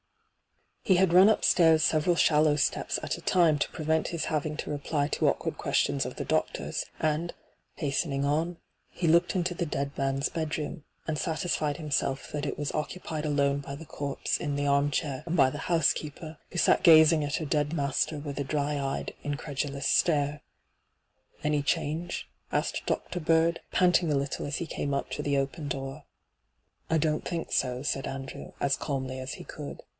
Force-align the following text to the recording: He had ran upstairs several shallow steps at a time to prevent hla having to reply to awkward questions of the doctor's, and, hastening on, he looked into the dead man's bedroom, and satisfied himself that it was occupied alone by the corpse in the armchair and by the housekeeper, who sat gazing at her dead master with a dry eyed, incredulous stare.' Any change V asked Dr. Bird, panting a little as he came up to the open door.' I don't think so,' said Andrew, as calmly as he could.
He 0.83 0.95
had 0.95 1.13
ran 1.13 1.29
upstairs 1.29 1.83
several 1.83 2.15
shallow 2.15 2.55
steps 2.55 2.97
at 3.03 3.15
a 3.15 3.21
time 3.21 3.59
to 3.59 3.69
prevent 3.69 4.07
hla 4.07 4.23
having 4.25 4.57
to 4.57 4.71
reply 4.71 5.07
to 5.09 5.29
awkward 5.29 5.59
questions 5.59 6.07
of 6.07 6.15
the 6.15 6.25
doctor's, 6.25 6.85
and, 6.99 7.35
hastening 7.75 8.25
on, 8.25 8.57
he 8.89 9.07
looked 9.07 9.35
into 9.35 9.53
the 9.53 9.67
dead 9.67 9.95
man's 9.95 10.27
bedroom, 10.27 10.83
and 11.05 11.19
satisfied 11.19 11.77
himself 11.77 12.31
that 12.31 12.47
it 12.47 12.57
was 12.57 12.71
occupied 12.73 13.25
alone 13.25 13.59
by 13.59 13.75
the 13.75 13.85
corpse 13.85 14.39
in 14.39 14.55
the 14.55 14.65
armchair 14.65 15.21
and 15.27 15.37
by 15.37 15.51
the 15.51 15.59
housekeeper, 15.69 16.39
who 16.51 16.57
sat 16.57 16.81
gazing 16.81 17.23
at 17.23 17.35
her 17.35 17.45
dead 17.45 17.73
master 17.73 18.17
with 18.17 18.39
a 18.39 18.43
dry 18.43 18.77
eyed, 18.83 19.13
incredulous 19.21 19.87
stare.' 19.87 20.41
Any 21.43 21.61
change 21.61 22.27
V 22.49 22.57
asked 22.57 22.87
Dr. 22.87 23.19
Bird, 23.19 23.59
panting 23.71 24.11
a 24.11 24.15
little 24.15 24.47
as 24.47 24.55
he 24.57 24.65
came 24.65 24.95
up 24.95 25.11
to 25.11 25.21
the 25.21 25.37
open 25.37 25.67
door.' 25.67 26.05
I 26.89 26.97
don't 26.97 27.23
think 27.23 27.51
so,' 27.51 27.83
said 27.83 28.07
Andrew, 28.07 28.53
as 28.59 28.75
calmly 28.75 29.19
as 29.19 29.33
he 29.35 29.43
could. 29.43 29.83